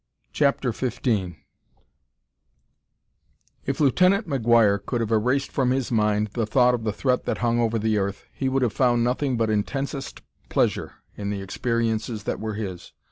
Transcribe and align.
CHAPTER 0.33 0.71
XV 0.71 1.35
If 3.67 3.79
Lieutenant 3.79 4.27
McGuire 4.27 4.83
could 4.83 4.99
have 4.99 5.11
erased 5.11 5.51
from 5.51 5.69
his 5.69 5.91
mind 5.91 6.29
the 6.33 6.47
thought 6.47 6.73
of 6.73 6.83
the 6.83 6.91
threat 6.91 7.25
that 7.25 7.37
hung 7.37 7.59
over 7.59 7.77
the 7.77 7.99
earth 7.99 8.25
he 8.33 8.49
would 8.49 8.63
have 8.63 8.73
found 8.73 9.03
nothing 9.03 9.37
but 9.37 9.51
intensest 9.51 10.23
pleasure 10.49 10.93
in 11.15 11.29
the 11.29 11.43
experiences 11.43 12.23
that 12.23 12.39
were 12.39 12.55
his. 12.55 12.93